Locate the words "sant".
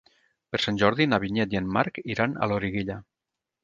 0.63-0.79